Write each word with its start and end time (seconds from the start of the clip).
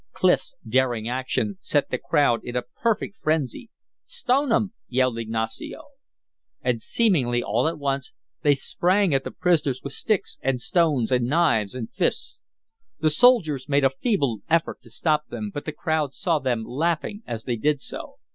Clif's 0.13 0.55
daring 0.67 1.07
action 1.07 1.59
set 1.61 1.91
the 1.91 1.99
crowd 1.99 2.43
in 2.43 2.55
a 2.55 2.63
perfect 2.63 3.19
frenzy. 3.21 3.69
"Stone 4.03 4.51
'em!" 4.51 4.73
yelled 4.89 5.19
Ignacio. 5.19 5.83
And 6.63 6.81
seemingly 6.81 7.43
all 7.43 7.67
at 7.67 7.77
once 7.77 8.11
they 8.41 8.55
sprang 8.55 9.13
at 9.13 9.23
the 9.23 9.29
prisoners 9.29 9.81
with 9.83 9.93
sticks 9.93 10.39
and 10.41 10.59
stones 10.59 11.11
and 11.11 11.27
knives 11.27 11.75
and 11.75 11.91
fists. 11.93 12.41
The 12.99 13.11
soldiers 13.11 13.69
made 13.69 13.83
a 13.85 13.91
feeble 13.91 14.39
effort 14.49 14.81
to 14.81 14.89
stop 14.89 15.27
them, 15.27 15.51
but 15.53 15.65
the 15.65 15.71
crowd 15.71 16.15
saw 16.15 16.39
them 16.39 16.63
laughing 16.65 17.21
as 17.27 17.43
they 17.43 17.55
did 17.55 17.79
so. 17.79 18.15